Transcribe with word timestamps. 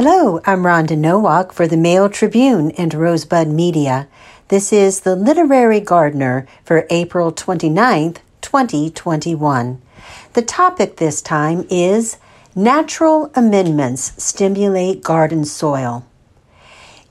Hello, 0.00 0.40
I'm 0.44 0.62
Rhonda 0.62 0.96
Nowak 0.96 1.52
for 1.52 1.66
the 1.66 1.76
Mail 1.76 2.08
Tribune 2.08 2.70
and 2.78 2.94
Rosebud 2.94 3.48
Media. 3.48 4.06
This 4.46 4.72
is 4.72 5.00
the 5.00 5.16
Literary 5.16 5.80
Gardener 5.80 6.46
for 6.62 6.86
April 6.88 7.32
29th, 7.32 8.18
2021. 8.40 9.82
The 10.34 10.42
topic 10.42 10.98
this 10.98 11.20
time 11.20 11.66
is 11.68 12.16
Natural 12.54 13.32
Amendments 13.34 14.12
Stimulate 14.22 15.02
Garden 15.02 15.44
Soil. 15.44 16.06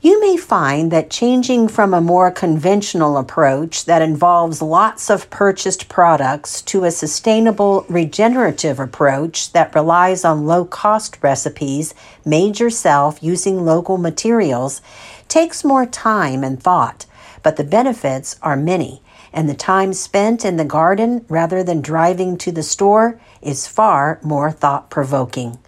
You 0.00 0.20
may 0.20 0.36
find 0.36 0.92
that 0.92 1.10
changing 1.10 1.66
from 1.66 1.92
a 1.92 2.00
more 2.00 2.30
conventional 2.30 3.16
approach 3.16 3.84
that 3.86 4.00
involves 4.00 4.62
lots 4.62 5.10
of 5.10 5.28
purchased 5.28 5.88
products 5.88 6.62
to 6.62 6.84
a 6.84 6.92
sustainable 6.92 7.84
regenerative 7.88 8.78
approach 8.78 9.50
that 9.54 9.74
relies 9.74 10.24
on 10.24 10.46
low 10.46 10.64
cost 10.64 11.18
recipes 11.20 11.94
made 12.24 12.60
yourself 12.60 13.20
using 13.20 13.64
local 13.64 13.98
materials 13.98 14.80
takes 15.26 15.64
more 15.64 15.84
time 15.84 16.44
and 16.44 16.62
thought, 16.62 17.04
but 17.42 17.56
the 17.56 17.64
benefits 17.64 18.36
are 18.40 18.56
many, 18.56 19.02
and 19.32 19.48
the 19.48 19.54
time 19.54 19.92
spent 19.92 20.44
in 20.44 20.58
the 20.58 20.64
garden 20.64 21.24
rather 21.28 21.64
than 21.64 21.80
driving 21.80 22.38
to 22.38 22.52
the 22.52 22.62
store 22.62 23.20
is 23.42 23.66
far 23.66 24.20
more 24.22 24.52
thought 24.52 24.90
provoking. 24.90 25.58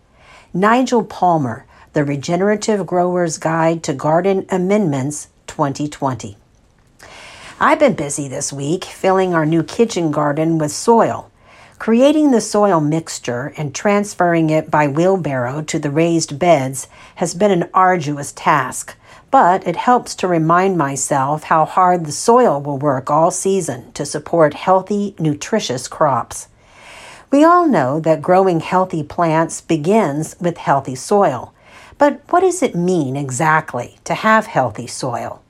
Nigel 0.54 1.02
Palmer 1.02 1.66
the 1.92 2.04
Regenerative 2.04 2.86
Grower's 2.86 3.36
Guide 3.36 3.82
to 3.82 3.92
Garden 3.92 4.46
Amendments 4.48 5.26
2020. 5.48 6.36
I've 7.58 7.80
been 7.80 7.94
busy 7.94 8.28
this 8.28 8.52
week 8.52 8.84
filling 8.84 9.34
our 9.34 9.44
new 9.44 9.64
kitchen 9.64 10.12
garden 10.12 10.58
with 10.58 10.70
soil. 10.70 11.32
Creating 11.80 12.30
the 12.30 12.40
soil 12.40 12.80
mixture 12.80 13.52
and 13.56 13.74
transferring 13.74 14.50
it 14.50 14.70
by 14.70 14.86
wheelbarrow 14.86 15.62
to 15.62 15.80
the 15.80 15.90
raised 15.90 16.38
beds 16.38 16.86
has 17.16 17.34
been 17.34 17.50
an 17.50 17.68
arduous 17.74 18.30
task, 18.30 18.96
but 19.32 19.66
it 19.66 19.74
helps 19.74 20.14
to 20.14 20.28
remind 20.28 20.78
myself 20.78 21.44
how 21.44 21.64
hard 21.64 22.06
the 22.06 22.12
soil 22.12 22.60
will 22.60 22.78
work 22.78 23.10
all 23.10 23.32
season 23.32 23.90
to 23.92 24.06
support 24.06 24.54
healthy, 24.54 25.16
nutritious 25.18 25.88
crops. 25.88 26.46
We 27.32 27.42
all 27.42 27.66
know 27.66 27.98
that 27.98 28.22
growing 28.22 28.60
healthy 28.60 29.02
plants 29.02 29.60
begins 29.60 30.36
with 30.40 30.56
healthy 30.56 30.94
soil. 30.94 31.52
But 32.00 32.22
what 32.30 32.40
does 32.40 32.62
it 32.62 32.74
mean 32.74 33.14
exactly 33.14 33.98
to 34.04 34.14
have 34.14 34.46
healthy 34.46 34.86
soil? 34.86 35.42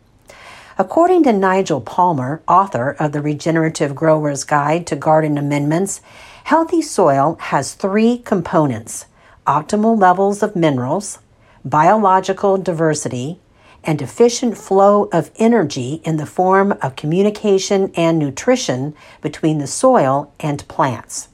According 0.78 1.22
to 1.22 1.32
Nigel 1.32 1.80
Palmer, 1.80 2.42
author 2.48 2.96
of 2.98 3.12
the 3.12 3.22
Regenerative 3.22 3.94
Grower's 3.94 4.42
Guide 4.42 4.84
to 4.88 4.96
Garden 4.96 5.38
Amendments, 5.38 6.00
healthy 6.42 6.82
soil 6.82 7.36
has 7.38 7.74
three 7.74 8.18
components 8.18 9.06
optimal 9.46 9.96
levels 9.96 10.42
of 10.42 10.56
minerals, 10.56 11.20
biological 11.64 12.58
diversity, 12.58 13.38
and 13.84 14.02
efficient 14.02 14.58
flow 14.58 15.04
of 15.12 15.30
energy 15.36 16.00
in 16.02 16.16
the 16.16 16.26
form 16.26 16.72
of 16.82 16.96
communication 16.96 17.92
and 17.94 18.18
nutrition 18.18 18.92
between 19.22 19.58
the 19.58 19.68
soil 19.68 20.32
and 20.40 20.66
plants. 20.66 21.28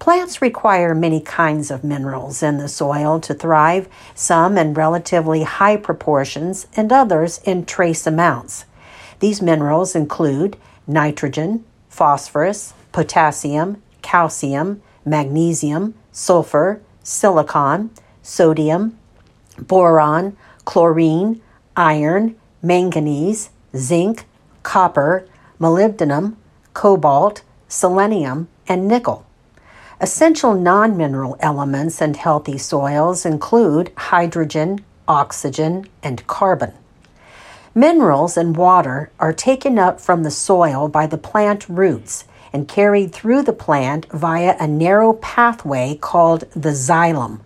Plants 0.00 0.40
require 0.40 0.94
many 0.94 1.20
kinds 1.20 1.70
of 1.70 1.84
minerals 1.84 2.42
in 2.42 2.56
the 2.56 2.68
soil 2.68 3.20
to 3.20 3.34
thrive, 3.34 3.86
some 4.14 4.56
in 4.56 4.72
relatively 4.72 5.42
high 5.42 5.76
proportions 5.76 6.66
and 6.74 6.90
others 6.90 7.38
in 7.44 7.66
trace 7.66 8.06
amounts. 8.06 8.64
These 9.18 9.42
minerals 9.42 9.94
include 9.94 10.56
nitrogen, 10.86 11.66
phosphorus, 11.90 12.72
potassium, 12.92 13.82
calcium, 14.00 14.80
magnesium, 15.04 15.92
sulfur, 16.12 16.80
silicon, 17.02 17.90
sodium, 18.22 18.98
boron, 19.58 20.34
chlorine, 20.64 21.42
iron, 21.76 22.36
manganese, 22.62 23.50
zinc, 23.76 24.24
copper, 24.62 25.28
molybdenum, 25.60 26.36
cobalt, 26.72 27.42
selenium, 27.68 28.48
and 28.66 28.88
nickel. 28.88 29.26
Essential 30.02 30.54
non 30.54 30.96
mineral 30.96 31.36
elements 31.40 32.00
in 32.00 32.14
healthy 32.14 32.56
soils 32.56 33.26
include 33.26 33.92
hydrogen, 33.98 34.82
oxygen, 35.06 35.86
and 36.02 36.26
carbon. 36.26 36.72
Minerals 37.74 38.38
and 38.38 38.56
water 38.56 39.10
are 39.20 39.34
taken 39.34 39.78
up 39.78 40.00
from 40.00 40.22
the 40.22 40.30
soil 40.30 40.88
by 40.88 41.06
the 41.06 41.18
plant 41.18 41.68
roots 41.68 42.24
and 42.50 42.66
carried 42.66 43.12
through 43.12 43.42
the 43.42 43.52
plant 43.52 44.06
via 44.10 44.56
a 44.58 44.66
narrow 44.66 45.12
pathway 45.12 45.98
called 46.00 46.50
the 46.52 46.70
xylem. 46.72 47.40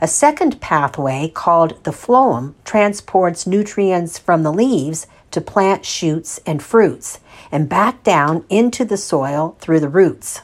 A 0.00 0.08
second 0.08 0.58
pathway 0.58 1.28
called 1.28 1.84
the 1.84 1.90
phloem 1.90 2.54
transports 2.64 3.46
nutrients 3.46 4.18
from 4.18 4.42
the 4.42 4.52
leaves 4.52 5.06
to 5.32 5.42
plant 5.42 5.84
shoots 5.84 6.40
and 6.46 6.62
fruits 6.62 7.20
and 7.52 7.68
back 7.68 8.02
down 8.02 8.46
into 8.48 8.86
the 8.86 8.96
soil 8.96 9.54
through 9.60 9.80
the 9.80 9.90
roots. 9.90 10.40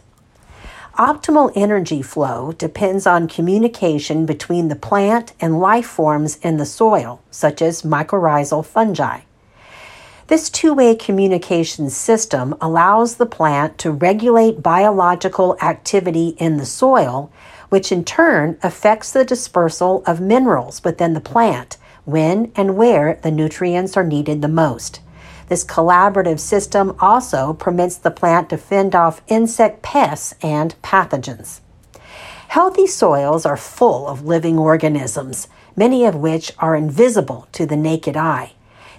Optimal 0.99 1.53
energy 1.55 2.01
flow 2.01 2.53
depends 2.53 3.07
on 3.07 3.29
communication 3.29 4.25
between 4.25 4.69
the 4.69 4.77
plant 4.77 5.35
and 5.39 5.61
life 5.61 5.85
forms 5.85 6.39
in 6.39 6.57
the 6.57 6.65
soil, 6.65 7.21
such 7.31 7.61
as 7.61 7.83
mycorrhizal 7.83 8.65
fungi. 8.65 9.21
This 10.29 10.49
two 10.49 10.73
way 10.73 10.95
communication 10.95 11.91
system 11.91 12.55
allows 12.63 13.17
the 13.17 13.27
plant 13.27 13.77
to 13.79 13.91
regulate 13.91 14.63
biological 14.63 15.59
activity 15.61 16.29
in 16.39 16.57
the 16.57 16.65
soil, 16.65 17.31
which 17.69 17.93
in 17.93 18.03
turn 18.03 18.59
affects 18.63 19.13
the 19.13 19.25
dispersal 19.25 20.03
of 20.07 20.23
minerals 20.23 20.83
within 20.83 21.13
the 21.13 21.21
plant 21.21 21.77
when 22.07 22.51
and 22.57 22.75
where 22.75 23.21
the 23.23 23.31
nutrients 23.31 23.99
are 23.99 24.05
needed 24.05 24.41
the 24.41 24.49
most. 24.49 25.01
This 25.49 25.65
collaborative 25.65 26.41
system 26.41 26.97
also 26.99 27.53
permits 27.53 27.97
the 27.97 28.11
plant 28.11 28.51
to 28.51 28.57
fend 28.57 28.95
off 28.95 29.23
insect 29.29 29.83
pests 29.83 30.35
and 30.43 30.75
pathogens. 30.83 31.61
Healthy 32.49 32.87
soils 32.87 33.47
are 33.47 33.57
full 33.57 34.09
of 34.09 34.25
living 34.25 34.59
organisms, 34.59 35.49
many 35.77 36.05
of 36.05 36.15
which 36.15 36.53
are 36.59 36.75
invisible 36.75 37.47
to 37.53 37.67
the 37.67 37.77
naked 37.77 38.17
eye. 38.17 38.53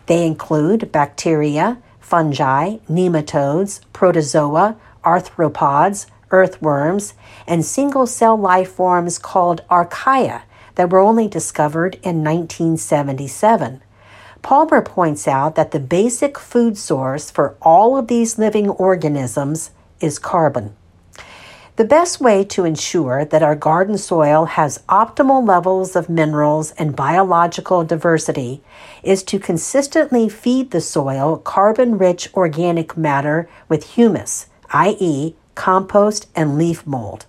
They 0.06 0.26
include 0.26 0.92
bacteria, 0.92 1.82
fungi, 2.00 2.78
nematodes, 2.90 3.82
protozoa, 3.92 4.78
arthropods, 5.04 6.06
earthworms, 6.32 7.14
and 7.46 7.66
single 7.66 8.08
cell 8.08 8.38
life 8.38 8.72
forms 8.72 9.18
called 9.18 9.64
archaea 9.70 10.44
that 10.76 10.90
were 10.90 11.00
only 11.00 11.28
discovered 11.28 11.96
in 11.96 12.24
1977. 12.24 13.82
Palmer 14.48 14.82
points 14.82 15.28
out 15.28 15.56
that 15.56 15.72
the 15.72 15.80
basic 15.82 16.40
food 16.40 16.78
source 16.78 17.30
for 17.30 17.58
all 17.62 17.98
of 17.98 18.08
these 18.08 18.38
living 18.38 18.70
organisms 18.70 19.72
is 20.00 20.20
carbon. 20.20 20.74
The 21.76 21.84
best 21.84 22.22
way 22.22 22.46
to 22.46 22.64
ensure 22.64 23.26
that 23.26 23.44
our 23.44 23.58
garden 23.58 23.98
soil 23.98 24.46
has 24.46 24.86
optimal 24.88 25.46
levels 25.46 25.98
of 25.98 26.08
minerals 26.08 26.72
and 26.78 26.96
biological 26.96 27.84
diversity 27.84 28.64
is 29.04 29.22
to 29.24 29.38
consistently 29.38 30.30
feed 30.30 30.72
the 30.72 30.80
soil 30.80 31.40
carbon 31.40 31.98
rich 31.98 32.34
organic 32.34 32.96
matter 32.96 33.50
with 33.68 33.96
humus, 33.96 34.48
i.e., 34.72 35.36
compost 35.56 36.30
and 36.38 36.58
leaf 36.58 36.88
mold. 36.88 37.26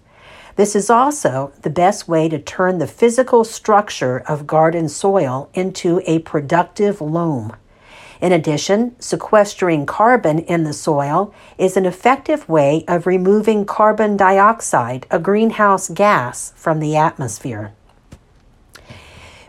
This 0.59 0.75
is 0.75 0.91
also 0.91 1.53
the 1.63 1.71
best 1.71 2.09
way 2.09 2.29
to 2.29 2.37
turn 2.41 2.79
the 2.79 2.89
physical 2.89 3.45
structure 3.45 4.19
of 4.27 4.49
garden 4.49 4.89
soil 4.89 5.49
into 5.55 6.03
a 6.05 6.19
productive 6.19 7.01
loam. 7.01 7.55
In 8.21 8.33
addition, 8.33 8.97
sequestering 8.99 9.87
carbon 9.87 10.41
in 10.41 10.65
the 10.65 10.73
soil 10.73 11.33
is 11.59 11.77
an 11.77 11.87
effective 11.87 12.49
way 12.49 12.85
of 12.89 13.07
removing 13.07 13.67
carbon 13.67 14.17
dioxide, 14.17 15.07
a 15.13 15.21
greenhouse 15.21 15.89
gas, 15.91 16.53
from 16.57 16.81
the 16.81 16.97
atmosphere. 16.97 17.73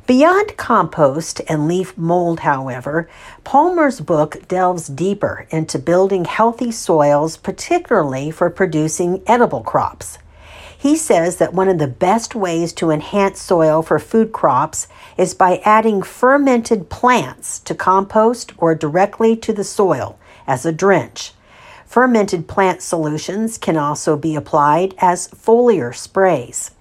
Beyond 0.05 0.57
compost 0.57 1.41
and 1.49 1.67
leaf 1.67 1.97
mold, 1.97 2.41
however, 2.41 3.09
Palmer's 3.43 3.99
book 3.99 4.47
delves 4.47 4.87
deeper 4.87 5.47
into 5.49 5.79
building 5.79 6.25
healthy 6.25 6.71
soils, 6.71 7.35
particularly 7.35 8.29
for 8.29 8.51
producing 8.51 9.23
edible 9.25 9.61
crops. 9.61 10.19
He 10.79 10.95
says 10.95 11.35
that 11.35 11.53
one 11.53 11.67
of 11.67 11.77
the 11.77 11.89
best 11.89 12.35
ways 12.35 12.71
to 12.73 12.89
enhance 12.89 13.41
soil 13.41 13.81
for 13.81 13.99
food 13.99 14.31
crops 14.31 14.87
is 15.17 15.33
by 15.33 15.61
adding 15.65 16.01
fermented 16.01 16.89
plants 16.89 17.59
to 17.59 17.75
compost 17.75 18.53
or 18.57 18.75
directly 18.75 19.35
to 19.35 19.51
the 19.51 19.65
soil 19.65 20.17
as 20.47 20.65
a 20.65 20.71
drench. 20.71 21.33
Fermented 21.85 22.47
plant 22.47 22.81
solutions 22.81 23.57
can 23.57 23.75
also 23.75 24.15
be 24.15 24.37
applied 24.37 24.95
as 24.99 25.27
foliar 25.27 25.93
sprays. 25.93 26.71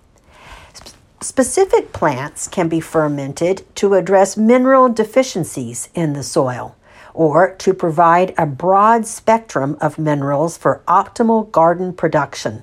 Specific 1.21 1.93
plants 1.93 2.47
can 2.47 2.69
be 2.69 2.79
fermented 2.79 3.65
to 3.75 3.95
address 3.95 4.37
mineral 4.37 4.89
deficiencies 4.89 5.89
in 5.93 6.13
the 6.13 6.23
soil 6.23 6.77
or 7.15 7.57
to 7.57 7.75
provide 7.75 8.33
a 8.39 8.47
broad 8.47 9.09
spectrum 9.09 9.77
of 9.81 9.99
minerals 9.99 10.57
for 10.57 10.85
optimal 10.87 11.51
garden 11.51 11.93
production. 11.93 12.63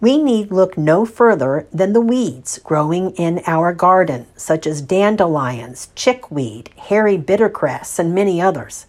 We 0.00 0.16
need 0.16 0.52
look 0.52 0.78
no 0.78 1.04
further 1.04 1.66
than 1.72 1.92
the 1.92 2.00
weeds 2.00 2.58
growing 2.62 3.10
in 3.12 3.42
our 3.46 3.72
garden, 3.72 4.26
such 4.36 4.66
as 4.66 4.80
dandelions, 4.80 5.88
chickweed, 5.94 6.70
hairy 6.76 7.18
bittercress, 7.18 7.98
and 7.98 8.14
many 8.14 8.40
others. 8.40 8.86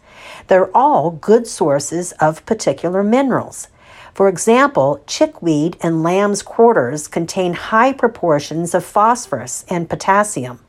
They're 0.47 0.75
all 0.75 1.11
good 1.11 1.47
sources 1.47 2.11
of 2.13 2.45
particular 2.45 3.03
minerals. 3.03 3.69
For 4.13 4.27
example, 4.27 5.01
chickweed 5.07 5.77
and 5.81 6.03
lamb's 6.03 6.41
quarters 6.41 7.07
contain 7.07 7.53
high 7.53 7.93
proportions 7.93 8.75
of 8.75 8.83
phosphorus 8.83 9.65
and 9.69 9.89
potassium. 9.89 10.59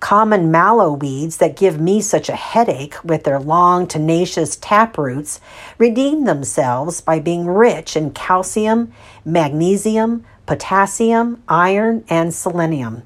Common 0.00 0.50
mallow 0.50 0.92
weeds 0.92 1.38
that 1.38 1.56
give 1.56 1.80
me 1.80 2.00
such 2.00 2.28
a 2.28 2.36
headache 2.36 2.96
with 3.02 3.24
their 3.24 3.40
long, 3.40 3.86
tenacious 3.86 4.56
tap 4.56 4.98
roots 4.98 5.40
redeem 5.78 6.24
themselves 6.24 7.00
by 7.00 7.18
being 7.18 7.46
rich 7.46 7.96
in 7.96 8.10
calcium, 8.10 8.92
magnesium, 9.24 10.24
potassium, 10.44 11.42
iron, 11.48 12.04
and 12.08 12.34
selenium. 12.34 13.02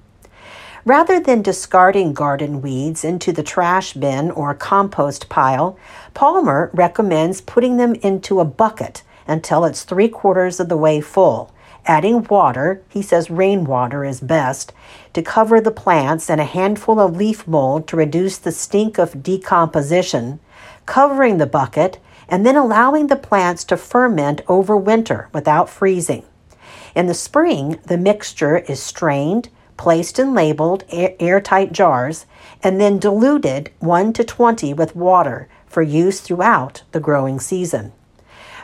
Rather 0.85 1.21
than 1.21 1.43
discarding 1.43 2.13
garden 2.13 2.61
weeds 2.61 3.05
into 3.05 3.33
the 3.33 3.43
trash 3.43 3.93
bin 3.93 4.31
or 4.31 4.55
compost 4.55 5.29
pile, 5.29 5.79
Palmer 6.15 6.71
recommends 6.73 7.41
putting 7.41 7.77
them 7.77 7.95
into 7.97 8.41
a 8.41 8.45
bucket 8.45 9.03
until 9.29 9.65
it's 9.65 9.85
three 9.85 10.09
quarters 10.09 10.59
of 10.59 10.69
the 10.69 10.77
way 10.77 11.01
full 11.01 11.53
adding 11.87 12.25
water, 12.25 12.82
he 12.88 13.03
says 13.03 13.31
rainwater 13.31 14.05
is 14.05 14.21
best, 14.21 14.73
to 15.12 15.23
cover 15.23 15.61
the 15.61 15.71
plants 15.71 16.31
and 16.31 16.41
a 16.41 16.44
handful 16.44 17.00
of 17.00 17.17
leaf 17.17 17.47
mold 17.47 17.87
to 17.88 17.97
reduce 17.97 18.38
the 18.38 18.53
stink 18.53 18.99
of 18.99 19.23
decomposition, 19.23 20.41
covering 20.87 21.38
the 21.38 21.47
bucket, 21.47 21.99
and 22.29 22.47
then 22.47 22.56
allowing 22.56 23.09
the 23.09 23.17
plants 23.17 23.65
to 23.65 23.77
ferment 23.77 24.41
over 24.49 24.77
winter 24.77 25.29
without 25.32 25.69
freezing. 25.69 26.25
In 26.94 27.06
the 27.06 27.15
spring, 27.15 27.79
the 27.87 27.99
mixture 27.99 28.59
is 28.59 28.82
strained, 28.82 29.49
placed 29.77 30.19
in 30.19 30.35
labeled 30.35 30.85
airtight 30.91 31.73
jars, 31.73 32.27
and 32.62 32.81
then 32.81 32.99
diluted 32.99 33.71
1 33.79 34.12
to 34.12 34.25
20 34.25 34.75
with 34.75 34.94
water 34.94 35.49
for 35.67 35.82
use 35.82 36.21
throughout 36.21 36.82
the 36.93 37.00
growing 37.00 37.41
season. 37.41 37.93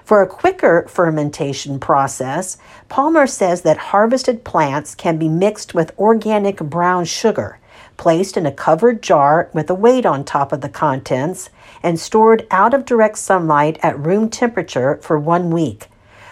For 0.07 0.23
a 0.23 0.29
quicker 0.29 0.87
fermentation 0.89 1.81
process, 1.81 2.59
Palmer 2.89 3.27
says 3.27 3.63
that 3.63 3.91
harvested 3.91 4.45
plants 4.45 4.95
can 4.95 5.19
be 5.19 5.29
mixed 5.29 5.75
with 5.75 5.99
organic 5.99 6.59
brown 6.59 7.07
sugar, 7.07 7.59
placed 7.97 8.37
in 8.37 8.47
a 8.47 8.53
covered 8.53 9.03
jar 9.03 9.51
with 9.53 9.69
a 9.69 9.75
weight 9.75 10.07
on 10.07 10.23
top 10.23 10.53
of 10.53 10.61
the 10.61 10.69
contents, 10.69 11.51
and 11.83 11.99
stored 11.99 12.47
out 12.53 12.73
of 12.73 12.85
direct 12.85 13.19
sunlight 13.19 13.81
at 13.83 13.99
room 13.99 14.31
temperature 14.31 15.01
for 15.03 15.19
one 15.19 15.51
week. 15.51 15.89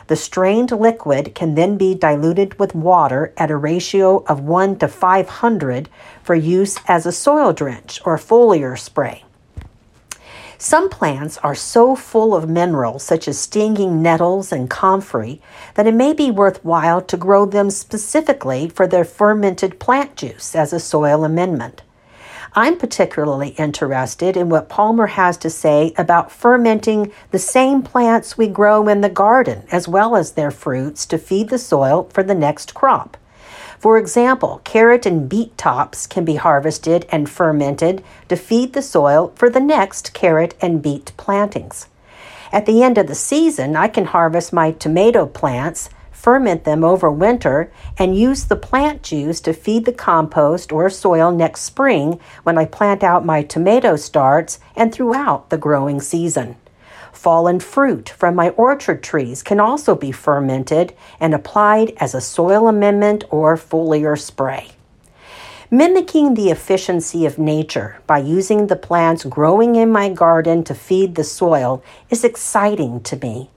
The 0.06 0.14
strained 0.14 0.70
liquid 0.70 1.34
can 1.34 1.56
then 1.56 1.76
be 1.76 1.96
diluted 1.96 2.56
with 2.60 2.76
water 2.76 3.32
at 3.36 3.50
a 3.50 3.56
ratio 3.56 4.22
of 4.28 4.38
1 4.38 4.78
to 4.78 4.86
500 4.86 5.88
for 6.22 6.36
use 6.36 6.78
as 6.86 7.06
a 7.06 7.10
soil 7.10 7.52
drench 7.52 8.00
or 8.04 8.18
foliar 8.18 8.78
spray. 8.78 9.24
Some 10.58 10.88
plants 10.88 11.38
are 11.38 11.54
so 11.54 11.96
full 11.96 12.34
of 12.34 12.48
minerals, 12.48 13.02
such 13.02 13.26
as 13.28 13.38
stinging 13.38 14.00
nettles 14.00 14.52
and 14.52 14.70
comfrey, 14.70 15.40
that 15.74 15.86
it 15.86 15.94
may 15.94 16.12
be 16.12 16.30
worthwhile 16.30 17.02
to 17.02 17.16
grow 17.16 17.44
them 17.44 17.70
specifically 17.70 18.68
for 18.68 18.86
their 18.86 19.04
fermented 19.04 19.78
plant 19.78 20.16
juice 20.16 20.54
as 20.54 20.72
a 20.72 20.80
soil 20.80 21.24
amendment. 21.24 21.82
I'm 22.56 22.78
particularly 22.78 23.48
interested 23.50 24.36
in 24.36 24.48
what 24.48 24.68
Palmer 24.68 25.08
has 25.08 25.36
to 25.38 25.50
say 25.50 25.92
about 25.98 26.30
fermenting 26.30 27.10
the 27.32 27.38
same 27.40 27.82
plants 27.82 28.38
we 28.38 28.46
grow 28.46 28.86
in 28.86 29.00
the 29.00 29.08
garden 29.08 29.64
as 29.72 29.88
well 29.88 30.14
as 30.14 30.32
their 30.32 30.52
fruits 30.52 31.04
to 31.06 31.18
feed 31.18 31.48
the 31.48 31.58
soil 31.58 32.08
for 32.12 32.22
the 32.22 32.34
next 32.34 32.72
crop. 32.72 33.16
For 33.84 33.98
example, 33.98 34.62
carrot 34.64 35.04
and 35.04 35.28
beet 35.28 35.58
tops 35.58 36.06
can 36.06 36.24
be 36.24 36.36
harvested 36.36 37.04
and 37.10 37.28
fermented 37.28 38.02
to 38.30 38.34
feed 38.34 38.72
the 38.72 38.80
soil 38.80 39.30
for 39.34 39.50
the 39.50 39.60
next 39.60 40.14
carrot 40.14 40.54
and 40.58 40.80
beet 40.80 41.12
plantings. 41.18 41.88
At 42.50 42.64
the 42.64 42.82
end 42.82 42.96
of 42.96 43.08
the 43.08 43.14
season, 43.14 43.76
I 43.76 43.88
can 43.88 44.06
harvest 44.06 44.54
my 44.54 44.70
tomato 44.70 45.26
plants, 45.26 45.90
ferment 46.12 46.64
them 46.64 46.82
over 46.82 47.10
winter, 47.10 47.70
and 47.98 48.16
use 48.16 48.44
the 48.44 48.56
plant 48.56 49.02
juice 49.02 49.38
to 49.42 49.52
feed 49.52 49.84
the 49.84 49.92
compost 49.92 50.72
or 50.72 50.88
soil 50.88 51.30
next 51.30 51.60
spring 51.60 52.18
when 52.42 52.56
I 52.56 52.64
plant 52.64 53.04
out 53.04 53.26
my 53.26 53.42
tomato 53.42 53.96
starts 53.96 54.60
and 54.74 54.94
throughout 54.94 55.50
the 55.50 55.58
growing 55.58 56.00
season. 56.00 56.56
Fallen 57.14 57.60
fruit 57.60 58.10
from 58.10 58.34
my 58.34 58.50
orchard 58.50 59.02
trees 59.02 59.42
can 59.42 59.60
also 59.60 59.94
be 59.94 60.12
fermented 60.12 60.92
and 61.20 61.32
applied 61.32 61.94
as 61.98 62.14
a 62.14 62.20
soil 62.20 62.68
amendment 62.68 63.24
or 63.30 63.56
foliar 63.56 64.18
spray. 64.18 64.72
Mimicking 65.70 66.34
the 66.34 66.50
efficiency 66.50 67.24
of 67.24 67.38
nature 67.38 68.02
by 68.06 68.18
using 68.18 68.66
the 68.66 68.76
plants 68.76 69.24
growing 69.24 69.76
in 69.76 69.90
my 69.90 70.08
garden 70.08 70.64
to 70.64 70.74
feed 70.74 71.14
the 71.14 71.24
soil 71.24 71.82
is 72.10 72.24
exciting 72.24 73.00
to 73.02 73.16
me. 73.16 73.48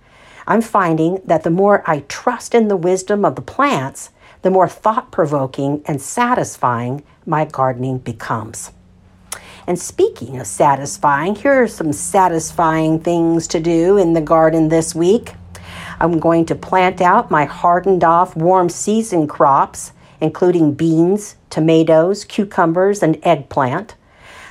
I'm 0.45 0.61
finding 0.61 1.19
that 1.25 1.43
the 1.43 1.49
more 1.49 1.83
I 1.85 2.01
trust 2.07 2.55
in 2.55 2.69
the 2.69 2.77
wisdom 2.77 3.25
of 3.25 3.35
the 3.35 3.41
plants, 3.41 4.11
the 4.43 4.51
more 4.51 4.69
thought 4.69 5.11
provoking 5.11 5.81
and 5.85 6.01
satisfying 6.01 7.03
my 7.25 7.43
gardening 7.43 7.97
becomes. 7.97 8.71
And 9.67 9.77
speaking 9.77 10.39
of 10.39 10.47
satisfying, 10.47 11.35
here 11.35 11.63
are 11.63 11.67
some 11.67 11.91
satisfying 11.91 13.01
things 13.01 13.47
to 13.47 13.59
do 13.59 13.97
in 13.97 14.13
the 14.13 14.21
garden 14.21 14.69
this 14.69 14.95
week. 14.95 15.33
I'm 15.99 16.19
going 16.19 16.45
to 16.45 16.55
plant 16.55 17.01
out 17.01 17.29
my 17.29 17.43
hardened 17.43 18.05
off 18.05 18.37
warm 18.37 18.69
season 18.69 19.27
crops, 19.27 19.91
including 20.21 20.73
beans, 20.73 21.35
tomatoes, 21.49 22.23
cucumbers, 22.23 23.03
and 23.03 23.19
eggplant. 23.23 23.95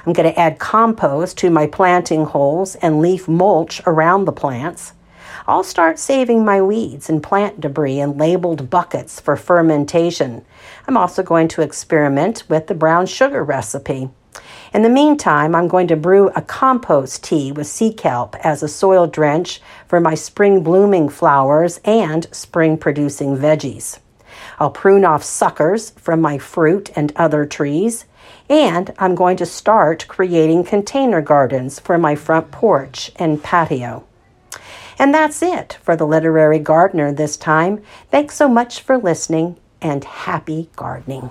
I'm 0.04 0.12
going 0.12 0.30
to 0.30 0.38
add 0.38 0.58
compost 0.58 1.38
to 1.38 1.50
my 1.50 1.66
planting 1.66 2.26
holes 2.26 2.74
and 2.76 3.00
leaf 3.00 3.26
mulch 3.26 3.80
around 3.86 4.26
the 4.26 4.32
plants. 4.32 4.92
I'll 5.46 5.64
start 5.64 5.98
saving 5.98 6.44
my 6.44 6.60
weeds 6.60 7.08
and 7.08 7.22
plant 7.22 7.62
debris 7.62 8.00
in 8.00 8.18
labeled 8.18 8.68
buckets 8.68 9.18
for 9.18 9.36
fermentation. 9.36 10.44
I'm 10.86 10.98
also 10.98 11.22
going 11.22 11.48
to 11.48 11.62
experiment 11.62 12.44
with 12.50 12.66
the 12.66 12.74
brown 12.74 13.06
sugar 13.06 13.42
recipe. 13.42 14.10
In 14.74 14.82
the 14.82 14.88
meantime, 14.88 15.54
I'm 15.54 15.68
going 15.68 15.86
to 15.88 15.96
brew 15.96 16.30
a 16.34 16.42
compost 16.42 17.24
tea 17.24 17.52
with 17.52 17.66
sea 17.66 17.92
kelp 17.92 18.36
as 18.44 18.62
a 18.62 18.68
soil 18.68 19.06
drench 19.06 19.60
for 19.86 20.00
my 20.00 20.14
spring 20.14 20.62
blooming 20.62 21.08
flowers 21.08 21.80
and 21.84 22.26
spring 22.34 22.76
producing 22.76 23.36
veggies. 23.36 23.98
I'll 24.58 24.70
prune 24.70 25.04
off 25.04 25.22
suckers 25.22 25.90
from 25.90 26.20
my 26.20 26.38
fruit 26.38 26.90
and 26.96 27.12
other 27.16 27.46
trees, 27.46 28.04
and 28.48 28.92
I'm 28.98 29.14
going 29.14 29.36
to 29.38 29.46
start 29.46 30.06
creating 30.08 30.64
container 30.64 31.20
gardens 31.20 31.78
for 31.78 31.98
my 31.98 32.14
front 32.14 32.50
porch 32.50 33.10
and 33.16 33.42
patio. 33.42 34.04
And 34.98 35.12
that's 35.12 35.42
it 35.42 35.78
for 35.82 35.94
the 35.94 36.06
Literary 36.06 36.58
Gardener 36.58 37.12
this 37.12 37.36
time. 37.36 37.82
Thanks 38.10 38.34
so 38.34 38.48
much 38.48 38.80
for 38.80 38.96
listening 38.98 39.58
and 39.80 40.04
happy 40.04 40.70
gardening. 40.74 41.30